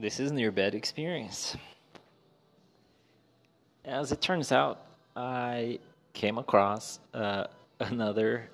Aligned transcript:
This 0.00 0.18
is 0.18 0.32
Near 0.32 0.50
Bed 0.50 0.74
Experience. 0.74 1.58
As 3.84 4.12
it 4.12 4.22
turns 4.22 4.50
out, 4.50 4.80
I 5.14 5.78
came 6.14 6.38
across 6.38 7.00
uh, 7.12 7.48
another 7.80 8.48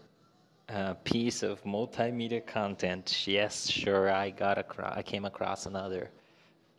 uh, 0.68 0.94
piece 1.04 1.44
of 1.44 1.62
multimedia 1.62 2.44
content. 2.44 3.28
Yes, 3.28 3.70
sure, 3.70 4.10
I 4.10 4.30
got 4.30 4.58
across, 4.58 4.96
I 4.96 5.02
came 5.02 5.24
across 5.24 5.66
another 5.66 6.10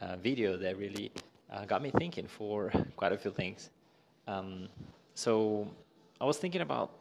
uh, 0.01 0.17
video 0.17 0.57
that 0.57 0.77
really 0.77 1.13
uh, 1.49 1.63
got 1.63 1.81
me 1.81 1.89
thinking 1.97 2.27
for 2.27 2.69
quite 2.97 3.13
a 3.13 3.17
few 3.17 3.31
things. 3.31 3.69
Um, 4.27 4.67
so 5.13 5.65
I 6.19 6.25
was 6.25 6.39
thinking 6.39 6.59
about. 6.59 6.91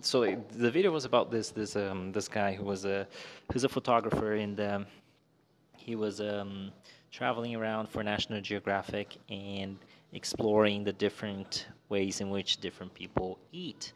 So 0.00 0.20
the 0.56 0.70
video 0.70 0.92
was 0.92 1.04
about 1.04 1.32
this 1.32 1.50
this 1.50 1.74
um, 1.74 2.12
this 2.12 2.28
guy 2.28 2.52
who 2.52 2.62
was 2.62 2.84
a 2.84 3.08
who's 3.50 3.64
a 3.64 3.68
photographer 3.68 4.34
and 4.34 4.60
um, 4.60 4.86
he 5.86 5.94
was 5.94 6.20
um, 6.20 6.72
traveling 7.12 7.54
around 7.54 7.88
for 7.88 8.02
National 8.02 8.40
Geographic 8.40 9.16
and 9.30 9.78
exploring 10.12 10.82
the 10.82 10.92
different 10.92 11.68
ways 11.88 12.20
in 12.20 12.28
which 12.28 12.56
different 12.56 12.92
people 12.92 13.38
eat. 13.52 13.92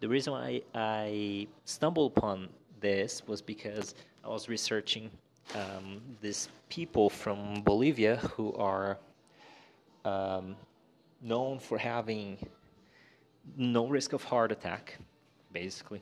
The 0.00 0.08
reason 0.08 0.32
why 0.32 0.62
I 0.74 1.46
stumbled 1.66 2.12
upon 2.16 2.48
this 2.80 3.22
was 3.26 3.42
because 3.42 3.94
I 4.24 4.28
was 4.28 4.48
researching 4.48 5.10
um, 5.54 6.00
these 6.22 6.48
people 6.70 7.10
from 7.10 7.60
Bolivia 7.62 8.16
who 8.34 8.54
are 8.54 8.96
um, 10.06 10.56
known 11.20 11.58
for 11.58 11.76
having 11.76 12.38
no 13.54 13.86
risk 13.86 14.14
of 14.14 14.24
heart 14.24 14.50
attack, 14.50 14.96
basically. 15.52 16.00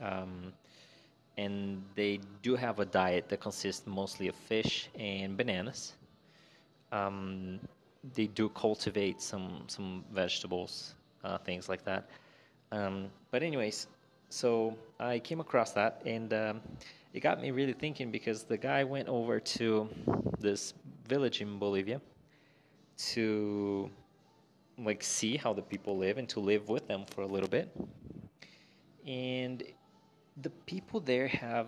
Um, 0.00 0.52
and 1.36 1.82
they 1.94 2.20
do 2.42 2.54
have 2.56 2.78
a 2.78 2.84
diet 2.84 3.28
that 3.28 3.40
consists 3.40 3.86
mostly 3.86 4.28
of 4.28 4.34
fish 4.34 4.88
and 4.98 5.36
bananas. 5.36 5.94
Um, 6.92 7.60
they 8.14 8.26
do 8.26 8.48
cultivate 8.50 9.20
some 9.20 9.64
some 9.66 10.04
vegetables, 10.12 10.94
uh, 11.24 11.38
things 11.38 11.68
like 11.68 11.84
that. 11.84 12.08
Um, 12.70 13.06
but 13.30 13.42
anyways, 13.42 13.86
so 14.28 14.76
I 15.00 15.18
came 15.18 15.40
across 15.40 15.72
that, 15.72 16.02
and 16.04 16.32
um, 16.32 16.60
it 17.12 17.20
got 17.20 17.40
me 17.40 17.50
really 17.50 17.72
thinking 17.72 18.10
because 18.10 18.44
the 18.44 18.56
guy 18.56 18.84
went 18.84 19.08
over 19.08 19.40
to 19.40 19.88
this 20.38 20.74
village 21.08 21.40
in 21.40 21.58
Bolivia 21.58 22.00
to 22.96 23.90
like 24.78 25.02
see 25.02 25.36
how 25.36 25.52
the 25.52 25.62
people 25.62 25.96
live 25.96 26.18
and 26.18 26.28
to 26.28 26.40
live 26.40 26.68
with 26.68 26.86
them 26.88 27.04
for 27.14 27.22
a 27.22 27.26
little 27.26 27.48
bit. 27.48 27.70
And 29.06 29.62
the 30.42 30.50
people 30.66 31.00
there 31.00 31.28
have 31.28 31.66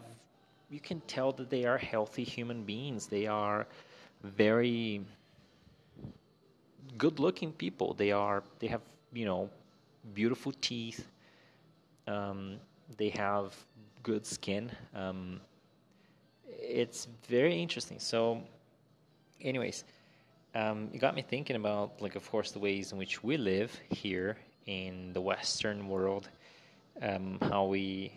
you 0.70 0.80
can 0.80 1.00
tell 1.02 1.32
that 1.32 1.48
they 1.50 1.64
are 1.64 1.78
healthy 1.78 2.24
human 2.24 2.64
beings. 2.64 3.06
They 3.06 3.26
are 3.26 3.66
very 4.24 5.04
good 6.98 7.20
looking 7.20 7.52
people. 7.52 7.94
They 7.94 8.12
are 8.12 8.42
they 8.58 8.66
have, 8.66 8.82
you 9.12 9.24
know, 9.24 9.48
beautiful 10.14 10.52
teeth. 10.60 11.06
Um, 12.08 12.56
they 12.96 13.10
have 13.10 13.54
good 14.02 14.26
skin. 14.26 14.70
Um, 14.94 15.40
it's 16.48 17.08
very 17.28 17.60
interesting. 17.60 17.98
So, 17.98 18.42
anyways, 19.40 19.84
um, 20.54 20.88
it 20.92 20.98
got 20.98 21.14
me 21.14 21.22
thinking 21.22 21.56
about, 21.56 22.00
like, 22.00 22.14
of 22.14 22.28
course, 22.30 22.52
the 22.52 22.60
ways 22.60 22.92
in 22.92 22.98
which 22.98 23.22
we 23.22 23.36
live 23.36 23.76
here 23.90 24.36
in 24.66 25.12
the 25.12 25.20
Western 25.20 25.88
world, 25.88 26.28
um, 27.02 27.38
how 27.42 27.64
we 27.64 28.12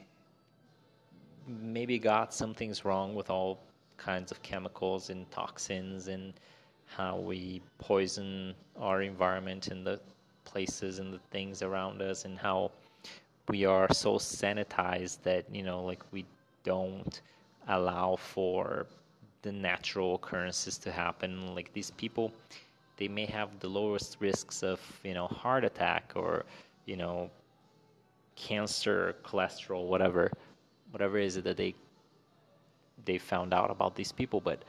maybe 1.61 1.99
got 1.99 2.33
some 2.33 2.53
things 2.53 2.85
wrong 2.85 3.15
with 3.15 3.29
all 3.29 3.59
kinds 3.97 4.31
of 4.31 4.41
chemicals 4.41 5.09
and 5.09 5.29
toxins 5.31 6.07
and 6.07 6.33
how 6.85 7.17
we 7.17 7.61
poison 7.77 8.53
our 8.79 9.01
environment 9.01 9.67
and 9.67 9.85
the 9.85 9.99
places 10.45 10.99
and 10.99 11.13
the 11.13 11.19
things 11.31 11.61
around 11.61 12.01
us 12.01 12.25
and 12.25 12.37
how 12.37 12.71
we 13.47 13.65
are 13.65 13.91
so 13.93 14.15
sanitized 14.15 15.21
that 15.23 15.45
you 15.51 15.63
know 15.63 15.83
like 15.83 16.03
we 16.11 16.25
don't 16.63 17.21
allow 17.67 18.15
for 18.15 18.85
the 19.41 19.51
natural 19.51 20.15
occurrences 20.15 20.77
to 20.77 20.91
happen. 20.91 21.55
Like 21.55 21.71
these 21.73 21.91
people 21.91 22.33
they 22.97 23.07
may 23.07 23.25
have 23.25 23.59
the 23.59 23.67
lowest 23.69 24.17
risks 24.19 24.61
of 24.63 24.79
you 25.03 25.13
know 25.13 25.27
heart 25.27 25.63
attack 25.63 26.11
or 26.15 26.45
you 26.85 26.97
know 26.97 27.29
cancer 28.35 29.15
cholesterol 29.23 29.85
whatever 29.85 30.31
whatever 30.91 31.17
is 31.17 31.37
it 31.37 31.43
that 31.43 31.57
they 31.57 31.75
they 33.05 33.17
found 33.17 33.53
out 33.53 33.71
about 33.71 33.95
these 33.95 34.11
people, 34.11 34.41
but 34.41 34.63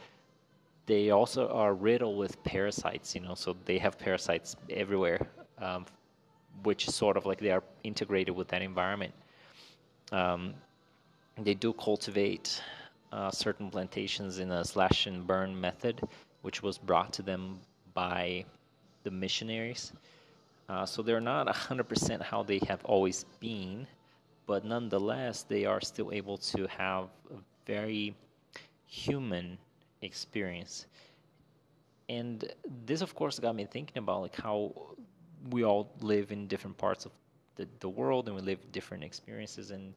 they 0.86 1.10
also 1.10 1.48
are 1.48 1.74
riddled 1.74 2.16
with 2.16 2.42
parasites. 2.44 3.14
You 3.14 3.22
know, 3.22 3.34
so 3.34 3.56
they 3.64 3.78
have 3.78 3.98
parasites 3.98 4.56
everywhere, 4.70 5.26
um, 5.58 5.86
which 6.62 6.88
is 6.88 6.94
sort 6.94 7.16
of 7.16 7.26
like 7.26 7.40
they 7.40 7.50
are 7.50 7.64
integrated 7.84 8.34
with 8.34 8.48
that 8.48 8.62
environment. 8.62 9.12
Um, 10.12 10.54
they 11.38 11.54
do 11.54 11.72
cultivate 11.72 12.62
uh, 13.12 13.30
certain 13.30 13.70
plantations 13.70 14.38
in 14.38 14.50
a 14.50 14.64
slash 14.64 15.06
and 15.06 15.26
burn 15.26 15.58
method, 15.60 16.00
which 16.42 16.62
was 16.62 16.78
brought 16.78 17.12
to 17.14 17.22
them 17.22 17.58
by 17.94 18.44
the 19.02 19.10
missionaries. 19.10 19.92
Uh, 20.68 20.86
so 20.86 21.02
they're 21.02 21.20
not 21.20 21.46
100% 21.46 22.22
how 22.22 22.42
they 22.42 22.60
have 22.68 22.84
always 22.84 23.24
been, 23.40 23.86
but 24.46 24.64
nonetheless, 24.64 25.42
they 25.42 25.64
are 25.64 25.80
still 25.80 26.12
able 26.12 26.38
to 26.38 26.66
have 26.66 27.04
a 27.30 27.38
very 27.66 28.14
human 28.86 29.58
experience. 30.02 30.86
And 32.08 32.52
this, 32.86 33.02
of 33.02 33.14
course, 33.14 33.38
got 33.38 33.54
me 33.54 33.64
thinking 33.64 33.98
about 33.98 34.22
like 34.22 34.36
how 34.36 34.72
we 35.50 35.64
all 35.64 35.92
live 36.00 36.32
in 36.32 36.46
different 36.46 36.76
parts 36.76 37.06
of 37.06 37.12
the, 37.56 37.68
the 37.78 37.88
world 37.88 38.26
and 38.26 38.36
we 38.36 38.42
live 38.42 38.58
different 38.72 39.04
experiences. 39.04 39.70
And 39.70 39.94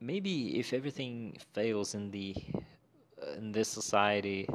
maybe 0.00 0.58
if 0.58 0.72
everything 0.72 1.36
fails 1.54 1.94
in 1.94 2.10
the 2.10 2.34
in 3.36 3.50
this 3.50 3.68
society, 3.68 4.48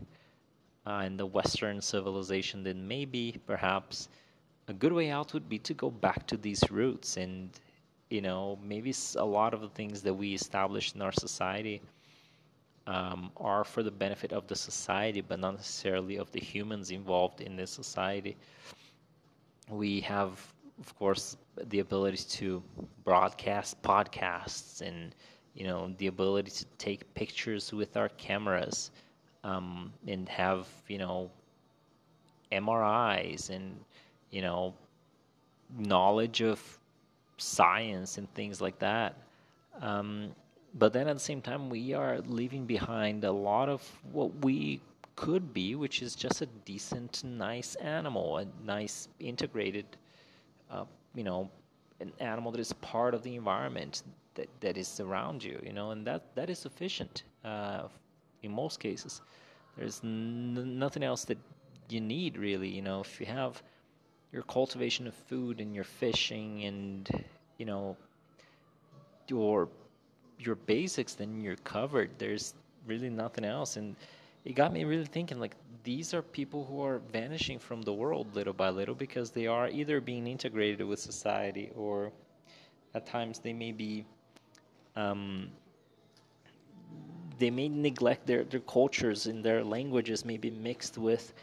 uh, 0.88 1.04
in 1.06 1.18
the 1.18 1.26
Western 1.26 1.82
civilization, 1.82 2.64
then 2.64 2.88
maybe 2.88 3.36
perhaps 3.46 4.10
a 4.68 4.74
good 4.74 4.94
way 4.94 5.10
out 5.10 5.34
would 5.34 5.50
be 5.50 5.60
to 5.60 5.74
go 5.74 5.90
back 5.90 6.26
to 6.28 6.38
these 6.38 6.64
roots 6.72 7.18
and 7.18 7.60
you 8.10 8.22
know 8.22 8.60
maybe 8.64 8.94
a 9.18 9.26
lot 9.26 9.54
of 9.54 9.62
the 9.62 9.70
things 9.70 10.02
that 10.02 10.14
we 10.14 10.34
establish 10.34 10.94
in 10.96 11.02
our 11.02 11.12
society 11.12 11.82
um, 12.88 13.32
are 13.38 13.64
for 13.64 13.82
the 13.84 13.92
benefit 13.92 14.34
of 14.34 14.48
the 14.48 14.56
society 14.56 15.22
but 15.22 15.40
not 15.40 15.56
necessarily 15.56 16.18
of 16.18 16.32
the 16.32 16.40
humans 16.40 16.92
involved 16.92 17.42
in 17.42 17.56
this 17.56 17.72
society. 17.72 18.36
We 19.70 20.02
have 20.02 20.54
of 20.80 20.96
course 20.98 21.38
the 21.68 21.80
ability 21.80 22.18
to 22.18 22.64
broadcast 23.04 23.82
podcasts 23.84 24.82
and 24.82 25.16
you 25.54 25.66
know 25.68 25.94
the 25.98 26.08
ability 26.08 26.52
to 26.52 26.66
take 26.78 27.14
pictures 27.14 27.72
with 27.72 27.96
our 27.96 28.10
cameras 28.10 28.92
um, 29.44 29.94
and 30.08 30.28
have 30.30 30.68
you 30.88 30.98
know 30.98 31.30
MRIs 32.52 33.50
and 33.50 33.80
you 34.32 34.42
know 34.42 34.74
knowledge 35.78 36.42
of 36.42 36.80
science 37.44 38.18
and 38.18 38.34
things 38.34 38.62
like 38.62 38.80
that. 38.80 39.16
Um, 39.82 40.32
but 40.76 40.94
then 40.94 41.08
at 41.08 41.14
the 41.14 41.20
same 41.20 41.42
time, 41.42 41.70
we 41.70 41.94
are 41.94 42.20
leaving 42.22 42.66
behind 42.66 43.24
a 43.24 43.32
lot 43.32 43.70
of 43.70 43.82
what 44.12 44.44
we 44.44 44.82
could 45.16 45.54
be, 45.54 45.76
which 45.76 46.02
is 46.02 46.16
just 46.16 46.42
a 46.42 46.48
decent, 46.66 47.24
nice 47.24 47.76
animal, 47.76 48.38
a 48.38 48.48
nice 48.66 49.08
integrated, 49.20 49.86
uh, 50.72 50.86
you 51.16 51.24
know, 51.24 51.50
an 52.00 52.12
animal 52.20 52.52
that 52.52 52.60
is 52.60 52.74
part 52.74 53.14
of 53.14 53.22
the 53.24 53.36
environment 53.36 54.04
that, 54.36 54.50
that 54.62 54.78
is 54.78 55.00
around 55.00 55.44
you, 55.44 55.60
you 55.64 55.74
know, 55.74 55.92
and 55.92 56.06
that, 56.08 56.36
that 56.36 56.50
is 56.50 56.58
sufficient 56.58 57.24
uh, 57.46 57.84
in 58.42 58.52
most 58.52 58.80
cases. 58.80 59.22
There's 59.78 60.02
n- 60.04 60.80
nothing 60.80 61.04
else 61.04 61.26
that 61.26 61.38
you 61.90 62.02
need 62.02 62.38
really, 62.38 62.70
you 62.70 62.82
know, 62.82 63.02
if 63.02 63.20
you 63.20 63.28
have 63.28 63.62
your 64.32 64.44
cultivation 64.44 65.08
of 65.08 65.14
food 65.14 65.62
and 65.62 65.76
your 65.76 65.84
fishing 65.84 66.64
and 66.64 67.24
you 67.58 67.66
know 67.66 67.96
your 69.28 69.70
your 70.40 70.56
basics 70.56 71.14
then 71.14 71.42
you're 71.42 71.56
covered. 71.58 72.10
There's 72.18 72.54
really 72.86 73.10
nothing 73.10 73.46
else. 73.46 73.78
And 73.78 73.96
it 74.46 74.54
got 74.54 74.74
me 74.74 74.84
really 74.84 75.06
thinking 75.06 75.40
like 75.40 75.56
these 75.84 76.14
are 76.14 76.22
people 76.22 76.66
who 76.66 76.82
are 76.84 77.00
vanishing 77.12 77.60
from 77.60 77.82
the 77.82 77.94
world 77.94 78.36
little 78.36 78.54
by 78.54 78.70
little 78.70 78.96
because 78.96 79.32
they 79.32 79.48
are 79.48 79.70
either 79.70 80.02
being 80.02 80.28
integrated 80.28 80.86
with 80.86 81.00
society 81.00 81.72
or 81.76 82.12
at 82.94 83.06
times 83.06 83.40
they 83.40 83.54
may 83.54 83.72
be 83.72 84.06
um, 84.96 85.50
they 87.40 87.50
may 87.50 87.68
neglect 87.68 88.28
their, 88.28 88.44
their 88.44 88.60
cultures 88.62 89.26
and 89.26 89.44
their 89.44 89.64
languages 89.64 90.24
may 90.24 90.38
be 90.38 90.52
mixed 90.52 90.98
with 90.98 91.34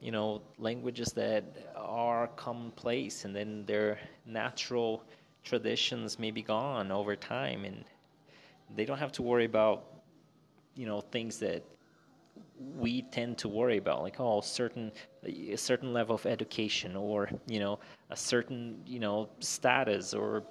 you 0.00 0.10
know 0.10 0.42
languages 0.58 1.12
that 1.12 1.44
are 1.76 2.26
commonplace 2.36 3.24
and 3.24 3.34
then 3.34 3.64
their 3.66 3.98
natural 4.26 5.02
traditions 5.46 6.18
may 6.18 6.32
be 6.32 6.42
gone 6.42 6.90
over 6.90 7.14
time 7.14 7.64
and 7.64 7.84
they 8.74 8.84
don't 8.84 8.98
have 8.98 9.12
to 9.12 9.22
worry 9.22 9.44
about 9.44 9.84
you 10.74 10.86
know 10.86 11.00
things 11.00 11.38
that 11.38 11.62
we 12.76 13.02
tend 13.02 13.38
to 13.38 13.48
worry 13.48 13.78
about 13.78 14.02
like 14.02 14.18
oh 14.18 14.40
certain 14.40 14.90
a 15.24 15.56
certain 15.56 15.92
level 15.92 16.14
of 16.14 16.26
education 16.26 16.96
or 16.96 17.30
you 17.46 17.60
know 17.60 17.78
a 18.10 18.16
certain 18.16 18.82
you 18.86 18.98
know 18.98 19.28
status 19.38 20.12
or 20.12 20.42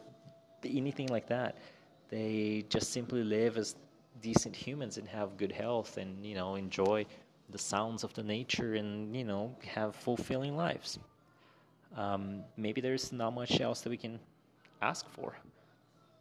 anything 0.64 1.08
like 1.10 1.28
that. 1.28 1.58
They 2.10 2.66
just 2.70 2.92
simply 2.92 3.24
live 3.24 3.58
as 3.58 3.76
decent 4.22 4.56
humans 4.56 4.98
and 4.98 5.08
have 5.08 5.38
good 5.38 5.52
health 5.52 5.98
and 5.98 6.26
you 6.26 6.36
know 6.36 6.56
enjoy 6.56 7.06
the 7.50 7.58
sounds 7.58 8.04
of 8.04 8.14
the 8.14 8.24
nature 8.24 8.76
and 8.76 9.16
you 9.16 9.26
know 9.26 9.56
have 9.66 9.96
fulfilling 9.96 10.56
lives. 10.56 11.00
Um, 11.98 12.44
maybe 12.58 12.82
there's 12.82 13.12
not 13.12 13.34
much 13.34 13.60
else 13.62 13.82
that 13.82 13.90
we 13.90 13.98
can 13.98 14.20
ask 14.90 15.10
for 15.10 15.30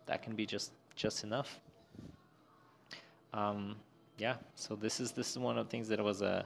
that 0.07 0.23
can 0.25 0.35
be 0.35 0.47
just 0.47 0.73
just 0.97 1.25
enough 1.25 1.61
um, 3.35 3.75
yeah, 4.17 4.37
so 4.55 4.77
this 4.77 5.01
is 5.01 5.11
this 5.11 5.31
is 5.33 5.39
one 5.39 5.59
of 5.59 5.67
the 5.67 5.71
things 5.71 5.89
that 5.89 5.99
I 5.99 6.03
was 6.03 6.23
uh, 6.23 6.45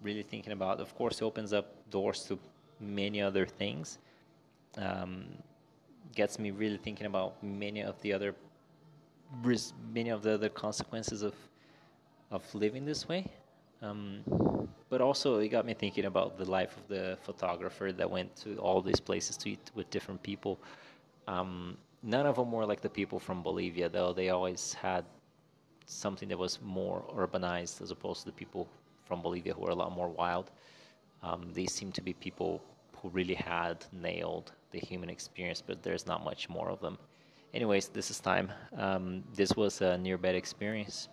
really 0.00 0.22
thinking 0.22 0.52
about. 0.54 0.80
Of 0.80 0.94
course, 0.94 1.20
it 1.20 1.24
opens 1.24 1.52
up 1.52 1.66
doors 1.90 2.24
to 2.24 2.38
many 2.80 3.20
other 3.20 3.44
things. 3.44 3.98
Um, 4.78 5.26
gets 6.14 6.38
me 6.38 6.50
really 6.50 6.78
thinking 6.78 7.06
about 7.06 7.42
many 7.42 7.82
of 7.82 8.00
the 8.00 8.12
other 8.12 8.34
many 9.92 10.10
of 10.10 10.22
the 10.22 10.32
other 10.32 10.48
consequences 10.48 11.22
of 11.22 11.34
of 12.30 12.42
living 12.54 12.86
this 12.86 13.06
way. 13.06 13.26
Um, 13.82 14.22
but 14.88 15.02
also, 15.02 15.38
it 15.38 15.48
got 15.48 15.66
me 15.66 15.74
thinking 15.74 16.06
about 16.06 16.38
the 16.38 16.50
life 16.50 16.74
of 16.78 16.88
the 16.88 17.18
photographer 17.22 17.92
that 17.92 18.10
went 18.10 18.34
to 18.36 18.56
all 18.56 18.80
these 18.80 19.00
places 19.00 19.36
to 19.38 19.50
eat 19.50 19.70
with 19.74 19.90
different 19.90 20.22
people. 20.22 20.58
Um, 21.26 21.76
none 22.02 22.26
of 22.26 22.36
them 22.36 22.52
were 22.52 22.66
like 22.66 22.80
the 22.80 22.88
people 22.90 23.18
from 23.18 23.42
Bolivia, 23.42 23.88
though. 23.88 24.12
They 24.12 24.30
always 24.30 24.74
had 24.74 25.04
something 25.86 26.28
that 26.28 26.38
was 26.38 26.60
more 26.62 27.04
urbanized 27.14 27.82
as 27.82 27.90
opposed 27.90 28.20
to 28.20 28.26
the 28.26 28.32
people 28.32 28.68
from 29.04 29.22
Bolivia 29.22 29.54
who 29.54 29.66
are 29.66 29.70
a 29.70 29.74
lot 29.74 29.92
more 29.92 30.08
wild. 30.08 30.50
Um, 31.22 31.50
these 31.52 31.72
seem 31.72 31.92
to 31.92 32.02
be 32.02 32.12
people 32.12 32.62
who 32.96 33.08
really 33.10 33.34
had 33.34 33.84
nailed 33.92 34.52
the 34.70 34.78
human 34.78 35.10
experience, 35.10 35.62
but 35.64 35.82
there's 35.82 36.06
not 36.06 36.24
much 36.24 36.48
more 36.48 36.70
of 36.70 36.80
them. 36.80 36.98
Anyways, 37.54 37.88
this 37.88 38.10
is 38.10 38.20
time. 38.20 38.50
Um, 38.76 39.22
this 39.34 39.54
was 39.56 39.80
a 39.82 39.98
near 39.98 40.16
bed 40.18 40.34
experience. 40.34 41.08